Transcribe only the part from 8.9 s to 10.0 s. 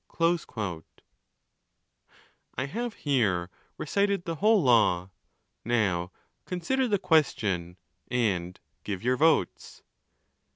your votes.